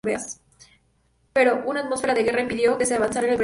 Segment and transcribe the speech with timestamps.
[1.33, 3.39] Pero una atmósfera de guerra impidió que se avanzara en el proyecto.